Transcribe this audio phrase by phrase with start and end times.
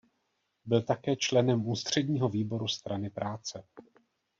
[0.65, 3.63] Byl také členem ústředního výboru Strany práce.